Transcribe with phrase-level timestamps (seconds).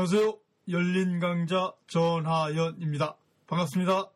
[0.00, 0.38] 안녕하세요.
[0.68, 3.16] 열린 강자 전하연입니다.
[3.48, 4.08] 반갑습니다.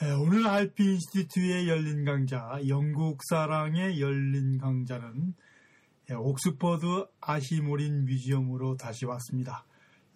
[0.00, 5.34] 네, 오늘 RP 인스티튜의 열린 강자, 영국 사랑의 열린 강자는
[6.12, 9.66] 예, 옥스퍼드 아시모린 뮤지엄으로 다시 왔습니다.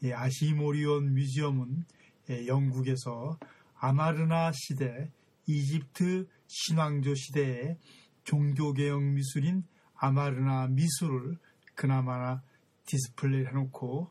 [0.03, 1.85] 예, 아시모리온 뮤지엄은
[2.31, 3.39] 예, 영국에서
[3.79, 5.11] 아마르나 시대,
[5.47, 7.79] 이집트 신왕조 시대의
[8.25, 11.39] 종교개혁 미술인 아마르나 미술을
[11.75, 12.43] 그나마
[12.87, 14.11] 디스플레이 해놓고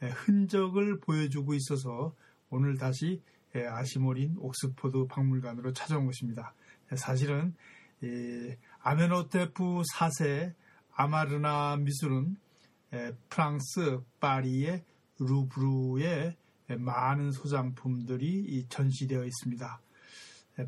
[0.00, 2.14] 흔적을 보여주고 있어서
[2.50, 3.22] 오늘 다시
[3.54, 6.54] 애슈몰린 옥스퍼드 박물관으로 찾아온 것입니다.
[6.94, 7.54] 사실은
[8.80, 10.54] 아멘호테프 4세
[10.92, 12.36] 아마르나 미술은
[13.28, 14.84] 프랑스 파리의
[15.18, 16.36] 루브르에
[16.78, 19.80] 많은 소장품들이 전시되어 있습니다.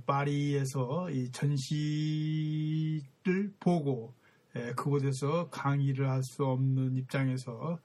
[0.07, 3.03] 파리에서 이 전시를
[3.61, 4.15] 보고
[4.77, 7.79] 그곳에서 강의를 할 수 없는 입장에서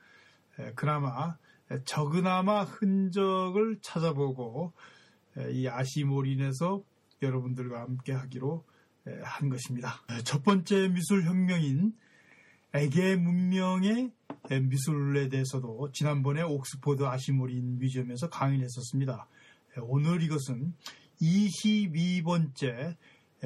[0.75, 1.37] 그나마
[1.85, 4.73] 적으나마 흔적을 찾아보고
[5.51, 6.83] 이 아시몰인에서
[7.21, 8.63] 여러분들과 함께 하기로
[9.23, 10.01] 한 것입니다.
[10.23, 11.93] 첫 번째 미술 혁명인
[12.73, 14.11] 에게 문명의
[14.49, 19.27] 미술에 대해서도 지난번에 옥스포드 아시몰인 뮤지엄에서 강의를 했었습니다.
[19.81, 20.73] 오늘 이것은
[21.21, 22.95] 22번째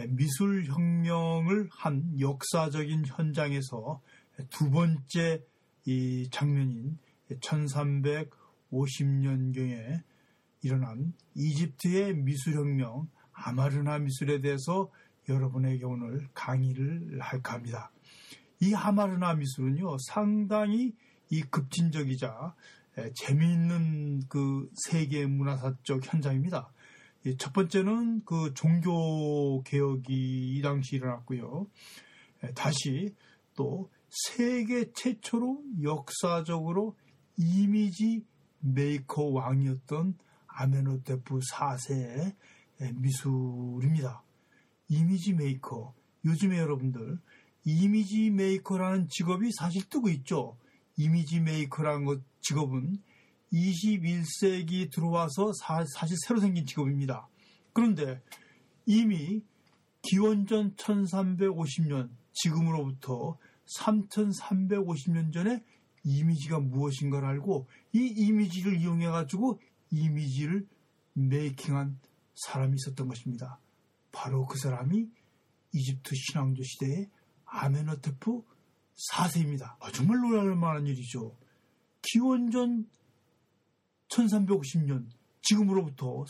[0.10, 4.02] 미술혁명을 한 역사적인 현장에서
[4.50, 5.44] 두 번째
[5.86, 7.00] 이 장면인
[7.32, 10.04] 1350년경에
[10.62, 14.92] 일어난 이집트의 미술혁명 아마르나 미술에 대해서
[15.30, 17.92] 여러분에게 오늘 강의를 할까 합니다.
[18.60, 20.96] 이 아마르나 미술은요, 상당히
[21.30, 22.56] 이 급진적이자
[23.14, 26.72] 재미있는 그 세계 문화사적 현장입니다.
[27.38, 31.68] 첫 번째는 그 종교 개혁이 이 당시 일어났고요.
[32.56, 33.14] 다시
[33.56, 36.96] 또 세계 최초로 역사적으로
[37.36, 38.24] image
[38.60, 40.18] maker 왕이었던
[40.48, 42.36] 아멘호테프 4세의
[42.96, 44.24] 미술입니다.
[44.90, 45.94] 이미지 메이커.
[46.26, 47.20] 요즘에 여러분들
[47.64, 50.58] 이미지 메이커라는 직업이 사실 뜨고 있죠.
[50.96, 53.02] 이미지 메이커라는 것 직업은
[53.54, 57.28] 21세기 들어와서 사, 실 새로 생긴 직업입니다.
[57.74, 58.22] 그런데
[58.86, 59.42] 이미
[60.02, 63.38] 기원전 1350년 지금으로부터
[63.80, 65.64] 3350년 전에
[66.04, 69.60] 이미지가 무엇인가를 알고 이 이미지를 이용해 가지고
[69.92, 70.68] 이미지를
[71.14, 72.00] 메이킹한
[72.36, 73.60] 사람이 있었던 것입니다.
[74.12, 75.10] 바로 그 사람이
[75.74, 77.10] 이집트 신왕조 시대의
[77.46, 78.42] 아메노테프
[79.12, 79.76] 4세입니다.
[79.80, 81.36] 아, 정말 놀랄 만한 일이죠.
[82.02, 82.88] 기원전
[84.10, 85.06] 1350년
[85.42, 86.26] 지금으로부터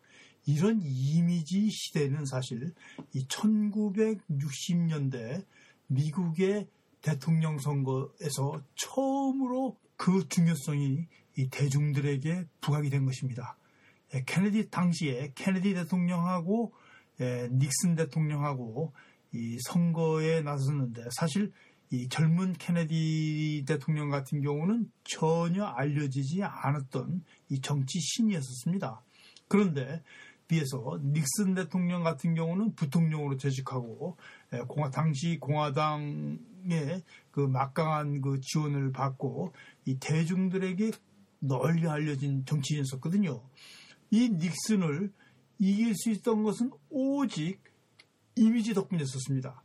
[0.45, 2.73] 이런 이미지 시대는 사실
[3.13, 5.45] 이 1960년대
[5.87, 6.67] 미국의
[7.01, 11.07] 대통령 선거에서 처음으로 그 중요성이
[11.37, 13.57] 이 대중들에게 부각이 된 것입니다.
[14.13, 16.73] 예, 케네디 당시에 케네디 대통령하고
[17.21, 18.93] 예, 닉슨 대통령하고
[19.33, 21.53] 이 선거에 나섰는데 사실
[21.91, 29.03] 이 젊은 케네디 대통령 같은 경우는 전혀 알려지지 않았던 이 정치 신이었었습니다.
[29.49, 30.01] 그런데
[30.47, 34.17] 비해서 닉슨 대통령 같은 경우는 부통령으로 재직하고
[34.53, 39.53] 예, 공화 당시 공화당의 그 막강한 그 지원을 받고
[39.85, 40.91] 이 대중들에게
[41.39, 43.41] 널리 알려진 정치인이었거든요.
[44.11, 45.11] 이 닉슨을
[45.59, 47.59] 이길 수 있던 것은 오직
[48.35, 49.61] 이미지 덕분이었습니다.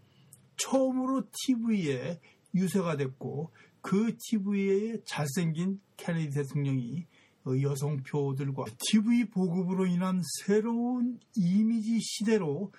[0.67, 2.21] 처음으로 TV에
[2.55, 7.07] 유세가 됐고 그 TV에 잘생긴 케네디 대통령이
[7.47, 12.73] 여성표들과 TV 보급으로 인한 새로운 이미지 시대로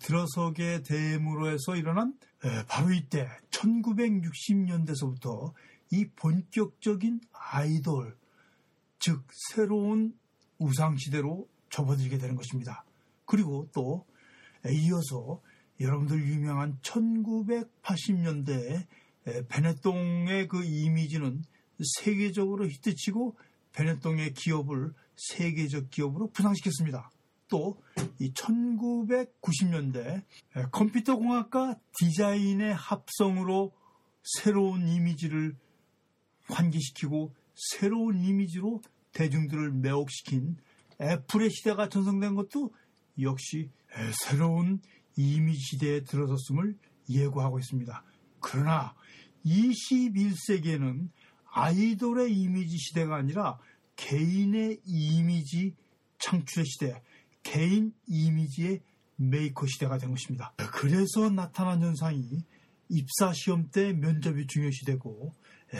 [0.00, 2.18] 들어서게 됨으로 해서 일어난
[2.66, 5.52] 바로 이때 1960년대서부터
[5.92, 8.16] 이 본격적인 아이돌
[8.98, 10.18] 즉 새로운
[10.58, 12.84] 우상시대로 접어들게 되는 것입니다.
[13.24, 14.04] 그리고 또
[14.68, 15.40] 이어서
[15.80, 18.86] 여러분들 유명한 1980년대에
[19.48, 21.44] 베네똥의 그 이미지는
[21.98, 23.36] 세계적으로 히트치고
[23.72, 27.10] 베네똥의 기업을 세계적 기업으로 부상시켰습니다.
[27.48, 27.78] 또
[28.20, 30.22] 이 1990년대
[30.72, 33.72] 컴퓨터 공학과 디자인의 합성으로
[34.22, 35.56] 새로운 이미지를
[36.46, 38.82] 환기시키고 새로운 이미지로
[39.12, 40.56] 대중들을 매혹시킨
[41.00, 42.74] 애플의 시대가 전성된 것도
[43.20, 43.70] 역시
[44.26, 44.80] 새로운
[45.18, 46.78] 이미지 시대에 들어섰음을
[47.10, 48.04] 예고하고 있습니다.
[48.38, 48.94] 그러나
[49.44, 51.08] 21세기에는
[51.50, 53.58] 아이돌의 이미지 시대가 아니라
[53.96, 55.74] 개인의 이미지
[56.20, 57.02] 창출의 시대,
[57.42, 58.80] 개인 이미지의
[59.16, 60.54] 메이커 시대가 된 것입니다.
[60.72, 62.44] 그래서 나타난 현상이
[62.88, 65.34] 입사 시험 때 면접이 중요시 되고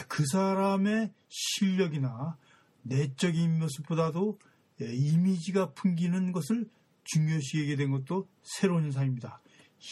[0.08, 2.36] 그 사람의 실력이나
[2.82, 4.40] 내적인 모습보다도
[4.80, 6.68] 이미지가 풍기는 것을
[7.12, 9.42] 중요시하게 된 것도 새로운 현상입니다.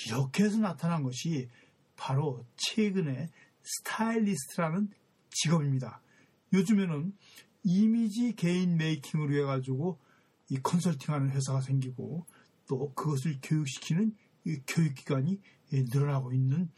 [0.07, 1.49] 이렇게 해서 나타난 것이
[1.97, 3.31] 바로 최근에
[3.63, 4.91] 스타일리스트라는
[5.31, 6.01] 직업입니다.
[6.53, 7.13] 요즘에는
[7.65, 9.99] 이미지 개인 메이킹으로 해가지고
[10.51, 12.27] 이 컨설팅하는 회사가 생기고
[12.69, 14.15] 또 그것을 교육시키는
[14.67, 15.41] 교육기관이
[15.73, 16.71] 늘어나고 있는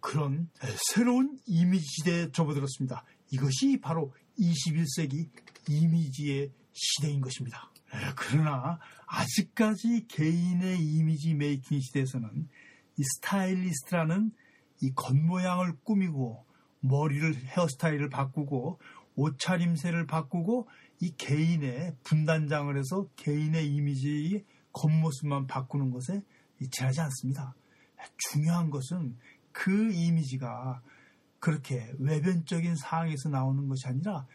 [0.00, 0.48] 그런
[0.92, 3.04] 새로운 이미지 시대에 접어들었습니다.
[3.30, 5.28] 이것이 바로 21세기
[5.68, 7.70] 이미지의 시대인 것입니다.
[8.16, 12.48] 그러나 아직까지 개인의 이미지 메이킹 시대에서는
[12.96, 14.32] 이 스타일리스트라는
[14.82, 16.44] 이 겉모양을 꾸미고
[16.80, 18.80] 머리를 헤어스타일을 바꾸고
[19.16, 20.68] 옷차림새를 바꾸고
[21.00, 26.22] 이 개인의 분단장을 해서 개인의 이미지의 겉모습만 바꾸는 것에
[26.70, 27.54] 지하지 않습니다.
[28.30, 29.16] 중요한 것은
[29.52, 30.82] 그 이미지가
[31.38, 34.26] 그렇게 외변적인 상황에서 나오는 것이 아니라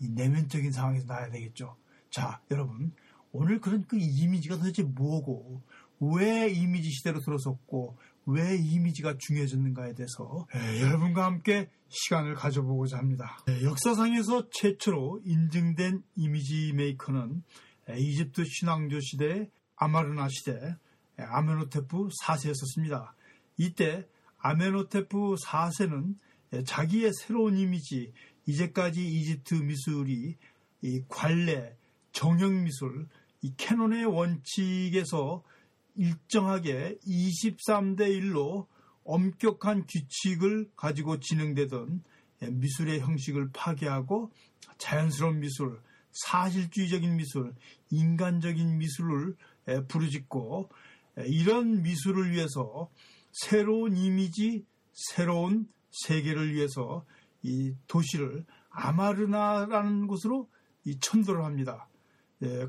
[0.00, 1.76] 이 내면적인 상황에서 나와야 되겠죠.
[2.10, 2.92] 자, 여러분.
[3.34, 5.60] 오늘 그런 그 이미지가 도대체 뭐고,
[5.98, 13.38] 왜 이미지 시대로 들어섰고, 왜 이미지가 중요해졌는가에 대해서 에, 여러분과 함께 시간을 가져보고자 합니다.
[13.48, 17.42] 에, 역사상에서 최초로 인증된 이미지 메이커는
[17.90, 20.76] 에, 이집트 신왕조 시대 아마르나 시대
[21.16, 23.12] 아메노테프 4세였었습니다.
[23.56, 24.06] 이때
[24.38, 26.14] 아메노테프 4세는
[26.64, 28.12] 자기의 새로운 이미지,
[28.46, 30.36] 이제까지 이집트 미술이
[31.08, 31.76] 관례,
[32.12, 33.08] 정형 미술,
[33.44, 35.42] 이 캐논의 원칙에서
[35.96, 38.66] 일정하게 23대 1로
[39.04, 42.02] 엄격한 규칙을 가지고 진행되던
[42.40, 44.32] 미술의 형식을 파괴하고
[44.78, 45.78] 자연스러운 미술,
[46.10, 47.54] 사실주의적인 미술,
[47.90, 49.36] 인간적인 미술을
[49.88, 50.70] 부르짖고
[51.26, 52.90] 이런 미술을 위해서
[53.30, 57.04] 새로운 이미지, 새로운 세계를 위해서
[57.42, 60.48] 이 도시를 아마르나라는 곳으로
[60.86, 61.88] 이 천도를 합니다.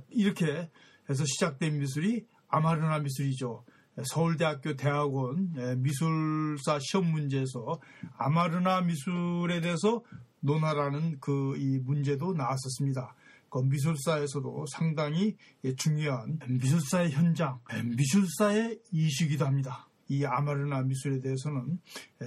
[0.09, 0.69] 이렇게
[1.09, 3.63] 해서 시작된 미술이 아마르나 미술이죠.
[4.03, 7.79] 서울대학교 대학원 미술사 시험 문제에서
[8.17, 10.03] 아마르나 미술에 대해서
[10.41, 13.15] 논하라는 그 이 문제도 나왔었습니다.
[13.49, 15.37] 그 미술사에서도 상당히
[15.77, 17.59] 중요한 미술사의 현장,
[17.95, 19.87] 미술사의 이슈기도 합니다.
[20.09, 21.79] 이 아마르나 미술에 대해서는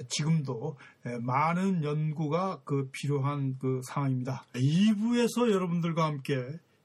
[0.09, 0.79] 지금도
[1.21, 4.47] 많은 연구가 그 필요한 그 상황입니다.
[4.55, 6.35] 2부에서 여러분들과 함께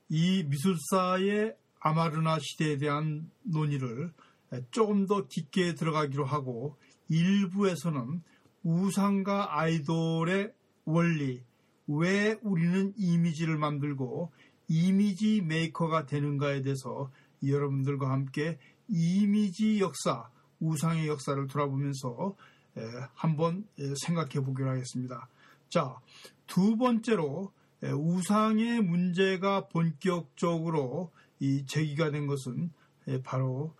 [0.09, 4.13] 이 미술사의 아마르나 시대에 대한 논의를
[4.71, 6.77] 조금 더 깊게 들어가기로 하고
[7.09, 8.21] 일부에서는
[8.63, 10.53] 우상과 아이돌의
[10.85, 11.43] 원리,
[11.87, 14.31] 왜 우리는 이미지를 만들고
[14.67, 17.11] 이미지 메이커가 되는가에 대해서
[17.45, 18.57] 여러분들과 함께
[18.87, 20.29] 이미지 역사,
[20.59, 22.35] 우상의 역사를 돌아보면서
[23.13, 23.67] 한번
[24.05, 25.27] 생각해 보기로 하겠습니다.
[25.69, 25.95] 자,
[26.47, 27.51] 두 번째로
[27.91, 32.71] 우상의 문제가 본격적으로 이 제기가 된 것은
[33.23, 33.75] 바로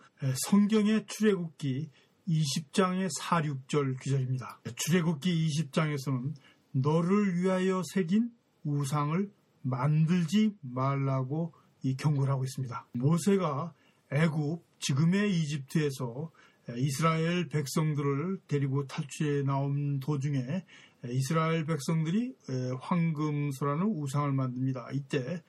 [0.48, 1.90] 성경의 출애굽기
[2.28, 4.60] 20장의 4, 6절 규절입니다.
[4.76, 6.34] 출애굽기 20장에서는
[6.72, 8.30] 너를 위하여 새긴
[8.64, 9.30] 우상을
[9.62, 12.86] 만들지 말라고 이 경고를 하고 있습니다.
[12.92, 13.72] 모세가
[14.10, 16.30] 애굽 지금의 이집트에서
[16.76, 20.64] 이스라엘 백성들을 데리고 탈출해 나온 도중에
[21.10, 22.34] 이스라엘 백성들이
[22.80, 24.90] 황금소라는 우상을 만듭니다.
[24.92, 25.42] 이때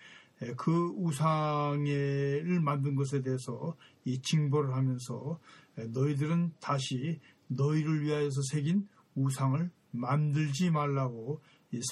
[0.57, 5.39] 그 우상을 만든 것에 대해서 이 징벌을 하면서
[5.75, 11.41] 너희들은 다시 너희를 위하여서 새긴 우상을 만들지 말라고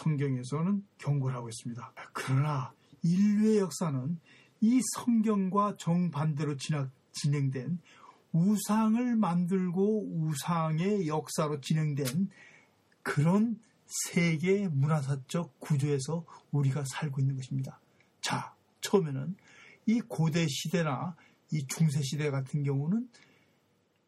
[0.03, 1.93] 성경에서는 경고를 하고 있습니다.
[2.11, 4.19] 그러나 인류의 역사는
[4.61, 6.55] 이 성경과 정반대로
[7.11, 7.79] 진행된
[8.33, 12.29] 우상을 만들고 우상의 역사로 진행된
[13.03, 17.79] 그런 세계 문화사적 구조에서 우리가 살고 있는 것입니다.
[18.21, 19.35] 자, 처음에는
[19.85, 21.15] 이 고대 시대나
[21.51, 23.07] 이 중세 시대 같은 경우는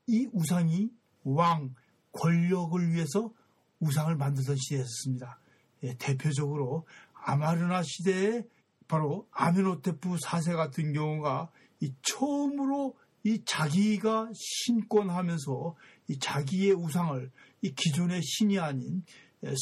[0.07, 0.89] 이 우상이
[1.23, 1.75] 왕,
[2.11, 3.31] 권력을 위해서
[3.79, 5.39] 우상을 만들던 시대였습니다.
[5.83, 8.43] 예, 대표적으로 아마르나 시대에
[8.87, 11.49] 바로 아메노테프 4세 같은 경우가
[11.81, 15.75] 이 처음으로 이 자기가 신권하면서
[16.09, 17.31] 이 자기의 우상을
[17.65, 19.03] 이 기존의 신이 아닌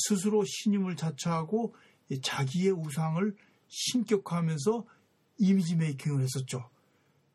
[0.09, 1.73] 스스로 신임을 자처하고
[2.21, 3.33] 자기의 우상을
[3.69, 4.85] 신격화하면서
[5.37, 6.69] 이미지 메이킹을 했었죠.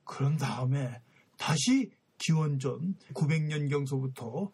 [0.04, 1.00] 그런 다음에
[1.38, 4.50] 다시 기원전 900년경서부터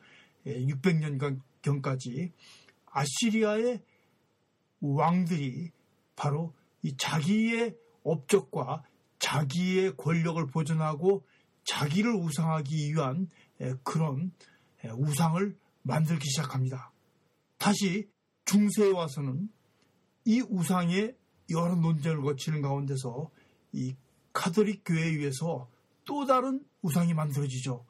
[0.46, 2.30] 600년경까지
[2.86, 3.82] 아시리아의
[4.80, 5.72] 왕들이
[6.14, 8.84] 바로 이 자기의 업적과
[9.18, 11.26] 자기의 권력을 보존하고
[11.64, 13.28] 자기를 우상하기 위한
[13.82, 14.30] 그런
[14.84, 16.92] 우상을 만들기 시작합니다.
[17.58, 18.08] 다시
[18.44, 19.48] 중세에 와서는
[20.24, 21.16] 이 우상의
[21.50, 23.30] 여러 논쟁을 거치는 가운데서
[23.72, 23.94] 이
[24.32, 25.70] 카톨릭 교회에 의해서
[26.04, 27.84] 또 다른 우상이 만들어지죠.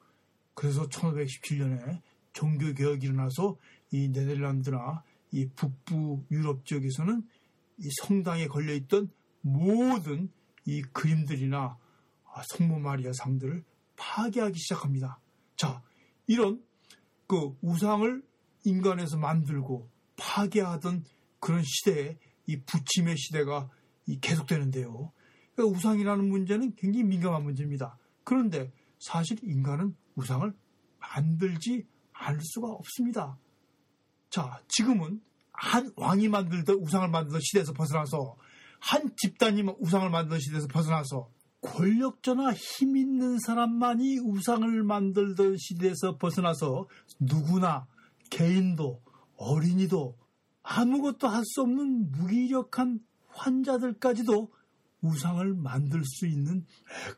[0.54, 2.00] 그래서 1517년에
[2.32, 3.56] 종교개혁이 일어나서
[3.90, 7.26] 이 네덜란드나 이 북부 유럽 지역에서는
[7.78, 9.10] 이 성당에 걸려있던
[9.40, 10.30] 모든
[10.64, 11.78] 이 그림들이나
[12.32, 13.64] 아, 성모 마리아 상들을
[13.96, 15.20] 파괴하기 시작합니다.
[15.56, 15.82] 자,
[16.26, 16.62] 이런
[17.26, 18.22] 그 우상을
[18.64, 21.04] 인간에서 만들고 파괴하던
[21.40, 23.68] 그런 시대에 이 부침의 시대가
[24.20, 25.12] 계속되는데요.
[25.54, 27.98] 그러니까 우상이라는 문제는 굉장히 민감한 문제입니다.
[28.22, 30.52] 그런데 사실 인간은 우상을
[30.98, 33.38] 만들지 않을 수가 없습니다.
[34.30, 35.20] 자, 지금은
[35.52, 38.36] 한 왕이 만들던 우상을 만들던 시대에서 벗어나서
[38.80, 41.30] 한 집단이 우상을 만들던 시대에서 벗어나서
[41.64, 46.86] 권력자나 힘 있는 사람만이 우상을 만들던 시대에서 벗어나서
[47.18, 47.86] 누구나
[48.30, 49.00] 개인도
[49.36, 50.16] 어린이도
[50.62, 54.52] 아무것도 할 수 없는 무기력한 환자들까지도
[55.00, 56.64] 우상을 만들 수 있는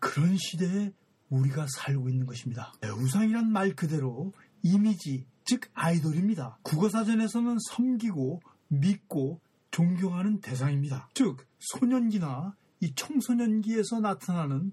[0.01, 0.93] 그런 시대에
[1.29, 2.73] 우리가 살고 있는 것입니다.
[2.83, 6.59] 우상이란 말 그대로 이미지, 즉 아이돌입니다.
[6.63, 11.09] 국어사전에서는 섬기고 믿고 존경하는 대상입니다.
[11.15, 14.73] 즉 소년기나 이 청소년기에서 나타나는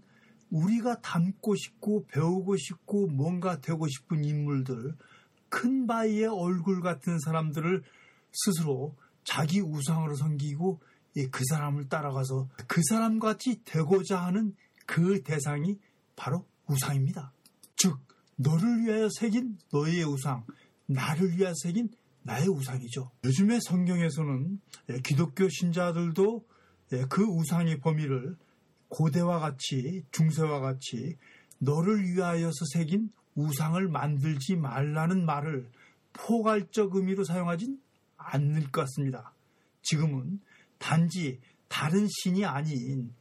[0.50, 4.96] 우리가 닮고 싶고 배우고 싶고 뭔가 되고 싶은 인물들,
[5.50, 7.84] 큰 바위의 얼굴 같은 사람들을
[8.32, 10.82] 스스로 자기 우상으로 섬기고
[11.32, 14.56] 그 사람을 따라가서 그 사람 같이 되고자 하는
[14.86, 15.80] 그 대상이
[16.16, 17.34] 바로 우상입니다.
[17.76, 17.98] 즉,
[18.36, 20.46] 너를 위하여 새긴 너의 우상,
[20.88, 21.90] 나를 위하여 새긴
[22.24, 23.12] 나의 우상이죠.
[23.24, 24.60] 요즘에 성경에서는
[25.04, 26.46] 기독교 신자들도
[27.10, 28.36] 그 우상의 범위를
[28.90, 31.18] 고대와 같이 중세와 같이
[31.58, 35.70] 너를 위하여서 새긴 우상을 만들지 말라는 말을
[36.14, 37.82] 포괄적 의미로 사용하진
[38.18, 39.34] 않을 것 같습니다.
[39.82, 40.40] 지금은
[40.78, 43.14] 단지 다른 신이 아닌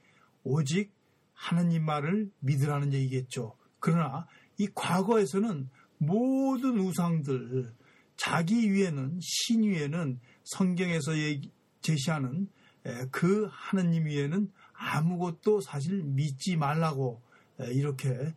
[0.44, 0.92] 오직
[1.32, 3.56] 하나님 말을 믿으라는 얘기겠죠.
[3.80, 4.26] 그러나
[4.58, 7.72] 이 과거에서는 모든 우상들,
[8.16, 11.12] 자기 위에는, 신 위에는 성경에서
[11.80, 12.48] 제시하는
[13.10, 17.20] 그 하나님 위에는 아무것도 사실 믿지 말라고
[17.72, 18.34] 이렇게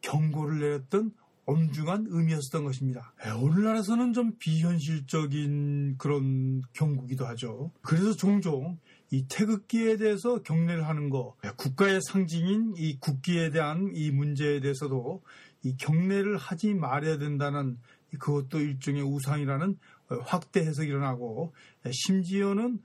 [0.00, 1.12] 경고를 내렸던
[1.44, 3.12] 엄중한 의미였던 것입니다.
[3.40, 7.70] 오늘날에서는 좀 비현실적인 그런 경고기도 하죠.
[7.82, 8.78] 그래서 종종
[9.12, 15.22] 이 태극기에 대해서 경례를 하는 거, 국가의 상징인 이 국기에 대한 이 문제에 대해서도
[15.62, 17.78] 이 경례를 하지 말아야 된다는
[18.18, 19.78] 그것도 일종의 우상이라는
[20.24, 21.54] 확대 해석이 일어나고
[21.88, 22.80] 심지어는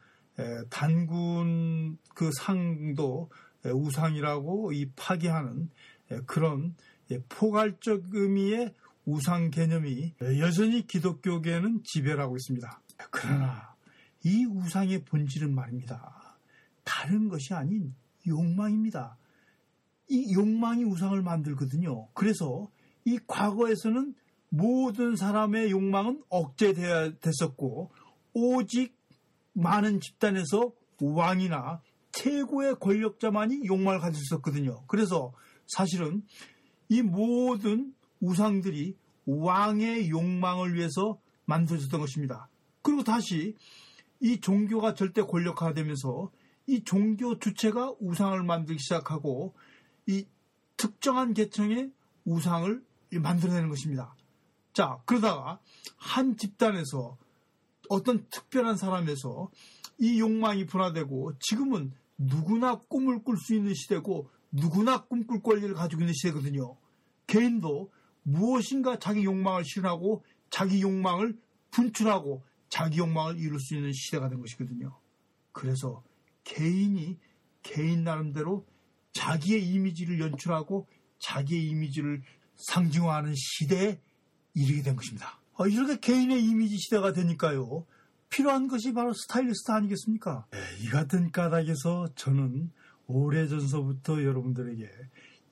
[0.69, 3.29] 단군 그 상도
[3.63, 5.69] 우상이라고 이 파괴하는
[6.25, 6.75] 그런
[7.29, 8.74] 포괄적 의미의
[9.05, 12.81] 우상 개념이 여전히 기독교계는 지배를 하고 있습니다.
[13.10, 13.75] 그러나
[14.24, 16.38] 이 우상의 본질은 말입니다.
[16.83, 17.95] 다른 것이 아닌
[18.27, 19.17] 욕망입니다.
[20.07, 22.07] 이 욕망이 우상을 만들거든요.
[22.13, 22.69] 그래서
[23.05, 24.13] 이 과거에서는
[24.50, 27.91] 모든 사람의 욕망은 억제되어야 됐었고
[28.33, 28.95] 오직
[29.53, 31.81] 많은 집단에서 왕이나
[32.12, 34.84] 최고의 권력자만이 욕망을 가질 수 있었거든요.
[34.88, 35.34] 그래서
[35.67, 36.24] 사실은
[36.89, 42.50] 이 모든 우상들이 왕의 욕망을 위해서 만들어졌던 것입니다.
[42.81, 43.55] 그리고 다시
[44.20, 46.31] 이 종교가 절대 권력화되면서
[46.67, 49.55] 이 종교 주체가 우상을 만들기 시작하고
[50.08, 50.25] 이
[50.77, 51.91] 특정한 계층의
[52.25, 54.15] 우상을 만들어내는 것입니다.
[54.74, 55.60] 자, 그러다가
[55.98, 57.17] 한 집단에서
[57.91, 59.51] 어떤 특별한 사람에서
[60.00, 66.13] 이 욕망이 분화되고 지금은 누구나 꿈을 꿀 수 있는 시대고 누구나 꿈꿀 권리를 가지고 있는
[66.13, 66.77] 시대거든요.
[67.27, 67.91] 개인도
[68.24, 71.38] 무엇인가 자기 욕망을 실현하고 자기 욕망을
[71.71, 74.98] 분출하고 자기 욕망을 이룰 수 있는 시대가 된 것이거든요.
[75.51, 76.01] 그래서
[76.45, 77.19] 개인이
[77.62, 78.65] 개인 나름대로
[79.12, 80.88] 자기의 이미지를 연출하고
[81.19, 82.21] 자기의 이미지를
[82.55, 84.00] 상징화하는 시대에
[84.53, 85.40] 이르게 된 것입니다.
[85.53, 87.86] 어, 이렇게 개인의 이미지 시대가 되니까요.
[88.29, 90.46] 필요한 것이 바로 스타일리스트 아니겠습니까?
[90.51, 92.72] 네, 이 같은 까닭에서 저는
[93.08, 94.89] 오래전서부터 여러분들에게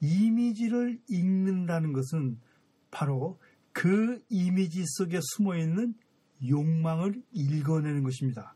[0.01, 2.39] 이미지를 읽는다는 것은
[2.89, 3.37] 바로
[3.73, 5.93] 그 이미지 속에 숨어 있는
[6.47, 8.55] 욕망을 읽어내는 것입니다.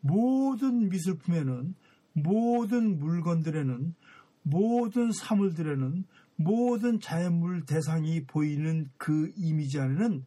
[0.00, 1.74] 모든 미술품에는
[2.14, 3.94] 모든 물건들에는
[4.42, 6.04] 모든 사물들에는
[6.36, 10.24] 모든 자연물 대상이 보이는 그 이미지 안에는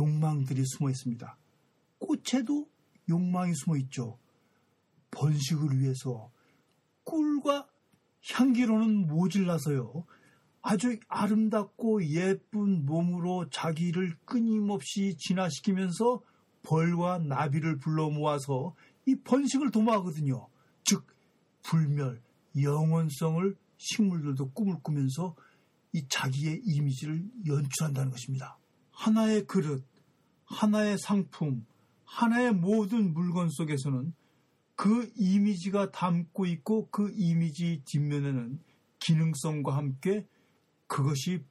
[0.00, 1.36] 욕망들이 숨어 있습니다.
[1.98, 2.68] 꽃에도
[3.08, 4.18] 욕망이 숨어 있죠.
[5.10, 6.30] 번식을 위해서
[7.04, 7.68] 꿀과
[8.32, 10.04] 향기로는 모질라서요.
[10.62, 16.22] 아주 아름답고 예쁜 몸으로 자기를 끊임없이 진화시키면서
[16.62, 18.74] 벌과 나비를 불러 모아서
[19.06, 20.48] 이 번식을 도모하거든요.
[20.84, 21.06] 즉,
[21.62, 22.22] 불멸,
[22.60, 25.34] 영원성을 식물들도 꿈을 꾸면서
[25.92, 28.58] 이 자기의 이미지를 연출한다는 것입니다.
[28.90, 29.84] 하나의 그릇,
[30.50, 31.64] 하나의 상품,
[32.04, 34.12] 하나의 모든 물건 속에서는
[34.74, 38.58] 그 이미지가 담고 있고 그 이미지 뒷면에는
[38.98, 40.26] 기능성과 함께
[40.86, 41.44] 그것이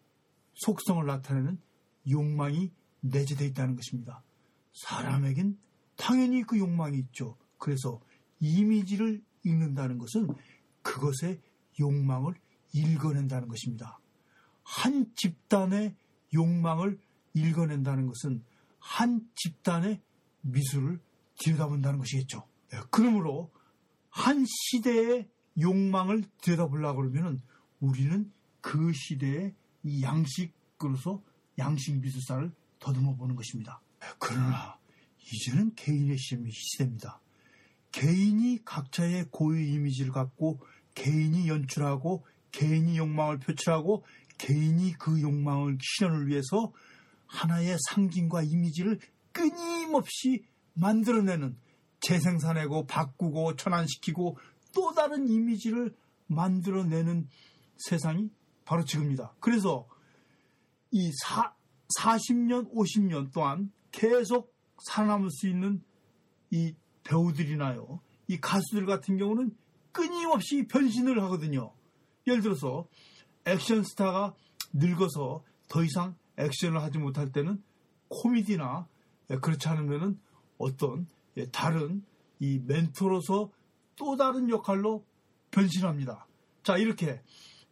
[0.56, 1.60] 속성을 나타내는
[2.10, 4.22] 욕망이 내재되어 있다는 것입니다.
[4.74, 5.58] 사람에겐
[5.96, 7.38] 당연히 그 욕망이 있죠.
[7.58, 8.01] 그래서
[8.39, 10.27] 이미지를 읽는다는 것은
[10.82, 11.39] 그것의
[11.79, 12.36] 욕망을
[12.74, 14.00] 읽어낸다는 것입니다.
[14.63, 15.96] 한 집단의
[16.34, 17.00] 욕망을
[17.34, 18.44] 읽어낸다는 것은
[18.80, 20.02] 한 집단의
[20.42, 21.00] 미술을
[21.40, 22.48] 들여다본다는 것이겠죠.
[22.72, 23.52] 네, 그러므로
[24.10, 25.28] 한 시대의
[25.60, 27.42] 욕망을 들여다보려고 그러면
[27.80, 28.32] 우리는
[28.62, 31.22] 그 시대의 이 양식으로서
[31.58, 33.82] 양식 미술사를 더듬어 보는 것입니다.
[34.18, 34.78] 그러나
[35.34, 37.20] 이제는 개인의 시대입니다.
[37.92, 40.60] 개인이 각자의 고유 이미지를 갖고
[40.96, 44.06] 개인이 연출하고 개인이 욕망을 표출하고
[44.38, 46.72] 개인이 그 욕망을 실현을 위해서
[47.30, 49.00] 하나의 상징과 이미지를
[49.32, 51.58] 끊임없이 만들어내는
[52.02, 54.38] 재생산하고 바꾸고 전환시키고
[54.74, 55.96] 또 다른 이미지를
[56.28, 57.28] 만들어내는
[57.78, 58.30] 세상이
[58.65, 59.34] 바로 지금입니다.
[59.39, 59.88] 그래서
[60.92, 61.54] 이 사,
[61.98, 64.54] 40년, 50년 동안 계속
[64.86, 65.84] 살아남을 수 있는
[66.52, 69.56] 이 배우들이나요, 이 가수들 같은 경우는
[69.92, 71.74] 끊임없이 변신을 하거든요.
[72.28, 72.88] 예를 들어서
[73.46, 74.36] 액션 스타가
[74.74, 77.62] 늙어서 더 이상 액션을 하지 못할 때는
[78.08, 78.88] 코미디나
[79.41, 80.19] 그렇지 않으면은
[80.58, 81.08] 어떤
[81.52, 82.04] 다른
[82.39, 83.52] 이 멘토로서
[83.95, 85.06] 또 다른 역할로
[85.52, 86.25] 변신합니다.
[86.63, 87.21] 자, 이렇게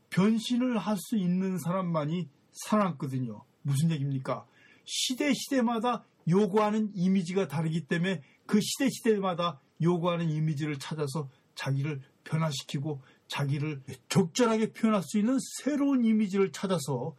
[0.09, 3.43] 변신을 할 수 있는 사람만이 살아남거든요.
[3.61, 4.45] 무슨 얘기입니까?
[4.85, 13.81] 시대 시대마다 요구하는 이미지가 다르기 때문에 그 시대 시대마다 요구하는 이미지를 찾아서 자기를 변화시키고 자기를
[14.09, 17.15] 적절하게 표현할 수 있는 새로운 이미지를 찾아서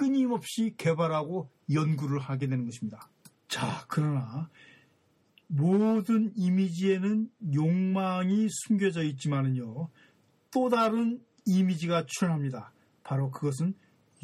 [0.00, 3.10] 끊임없이 개발하고 연구를 하게 되는 것입니다.
[3.48, 4.48] 자, 그러나
[5.46, 9.90] 모든 이미지에는 욕망이 숨겨져 있지만은요,
[10.52, 12.72] 또 다른 이미지가 출현합니다.
[13.02, 13.74] 바로 그것은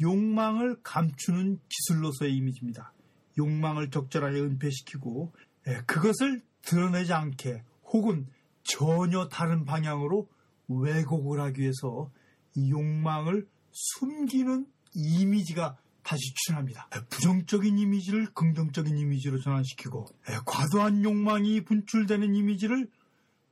[0.01, 2.91] 욕망을 감추는 기술로서의 이미지입니다.
[3.37, 5.31] 욕망을 적절하게 은폐시키고
[5.67, 8.25] 예, 그것을 드러내지 않게 혹은
[8.63, 10.27] 전혀 다른 방향으로
[10.69, 12.09] 왜곡을 하기 위해서
[12.55, 16.87] 이 욕망을 숨기는 이미지가 다시 출현합니다.
[16.95, 22.89] 예, 부정적인 이미지를 긍정적인 이미지로 전환시키고 예, 과도한 욕망이 분출되는 이미지를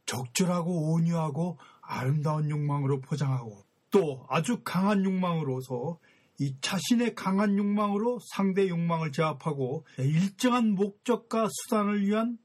[0.06, 6.00] 적절하고 온유하고 아름다운 욕망으로 포장하고 또 아주 강한 욕망으로서
[6.39, 12.38] 이 자신의 강한 욕망으로 상대 욕망을 제압하고 일정한 목적과 수단을 위한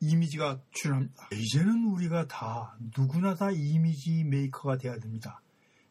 [0.00, 1.28] 이미지가 출현합니다.
[1.32, 5.40] 이제는 우리가 다 누구나 다 이미지 메이커가 돼야 됩니다.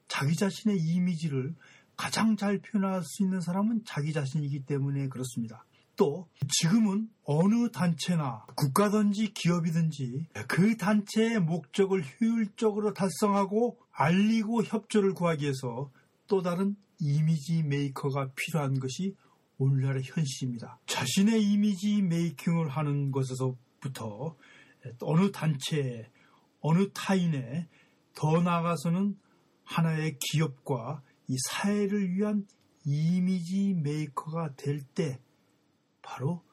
[0.08, 1.56] 자기 자신의 이미지를
[1.96, 5.66] 가장 잘 표현할 수 있는 사람은 자기 자신이기 때문에 그렇습니다.
[5.96, 15.92] 또 지금은 어느 단체나 국가든지 기업이든지 그 단체의 목적을 효율적으로 달성하고 알리고 협조를 구하기 위해서
[16.28, 19.16] 또 다른 이미지 메이커가 필요한 것이
[19.58, 20.80] 오늘날의 현실입니다.
[20.88, 24.36] 자신의 이미지 메이킹을 하는 것에서부터
[25.02, 26.10] 어느 단체,
[26.60, 27.68] 어느 타인에
[28.16, 29.18] 더 나아가서는
[29.64, 32.46] 하나의 기업과 이 사회를 위한
[32.86, 35.20] 이미지 메이커가 될 때
[36.02, 36.44] 바로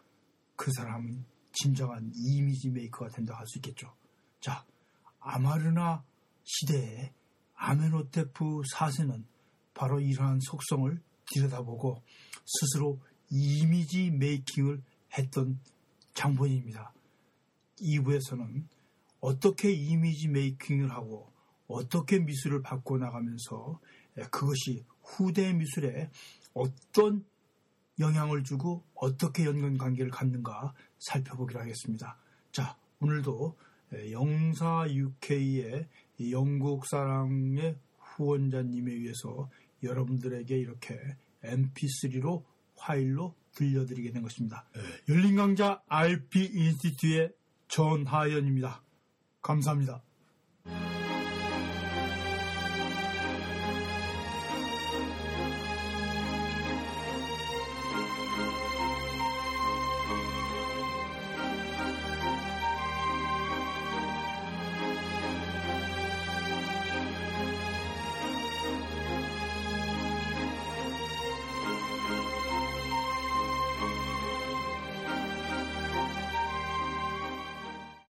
[0.56, 3.92] 그 사람은 진정한 이미지 메이커가 된다고 할수 있겠죠.
[4.40, 4.64] 자,
[5.18, 6.04] 아마르나
[6.44, 7.12] 시대의
[7.54, 9.24] 아메노테프 4세는
[9.74, 11.02] 바로 이러한 속성을
[11.32, 12.02] 들여다보고
[12.46, 14.82] 스스로 이미지 메이킹을
[15.18, 15.60] 했던
[16.14, 16.92] 장본인입니다.
[17.80, 18.64] 2부에서는
[19.20, 21.32] 어떻게 이미지 메이킹을 하고
[21.66, 23.80] 어떻게 미술을 바꿔 나가면서
[24.30, 26.10] 그것이 후대 미술에
[26.54, 27.24] 어떤
[27.98, 32.16] 영향을 주고 어떻게 연관 관계를 갖는가 살펴보기로 하겠습니다.
[32.52, 33.56] 자, 오늘도
[34.10, 35.88] 영사 UK의
[36.30, 39.50] 영국 사랑의 후원자님에 의해서
[39.82, 40.98] 여러분들에게 이렇게
[41.42, 42.44] mp3로
[42.76, 44.66] 파일로 들려드리게 된 것입니다.
[44.74, 44.82] 네.
[45.14, 47.32] 열린 강자 RP 인스티튜의
[47.68, 48.82] 전하연입니다.
[49.42, 50.02] 감사합니다.